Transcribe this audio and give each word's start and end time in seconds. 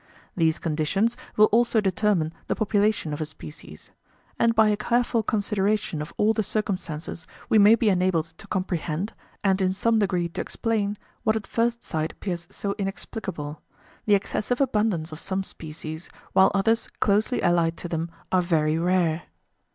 These 0.35 0.57
conditions 0.57 1.15
will 1.37 1.45
also 1.51 1.79
determine 1.79 2.33
the 2.47 2.55
population 2.55 3.13
of 3.13 3.21
a 3.21 3.25
species; 3.27 3.91
and 4.39 4.55
by 4.55 4.69
a 4.69 4.75
careful 4.75 5.21
consideration 5.21 6.01
of 6.01 6.11
all 6.17 6.33
the 6.33 6.41
circumstances 6.41 7.27
we 7.49 7.59
may 7.59 7.75
be 7.75 7.87
enabled 7.87 8.33
to 8.39 8.47
comprehend, 8.47 9.13
and 9.43 9.61
in 9.61 9.73
some 9.73 9.99
degree 9.99 10.27
to 10.29 10.41
explain, 10.41 10.97
what 11.21 11.35
at 11.35 11.45
first 11.45 11.83
sight 11.83 12.13
appears 12.13 12.47
so 12.49 12.73
inexplicable 12.79 13.61
the 14.07 14.15
excessive 14.15 14.59
abundance 14.59 15.11
of 15.11 15.19
some 15.19 15.43
species, 15.43 16.09
while 16.33 16.49
others 16.55 16.89
closely 16.99 17.43
allied 17.43 17.77
to 17.77 17.87
them 17.87 18.09
are 18.31 18.41
very 18.41 18.79
rare. 18.79 19.25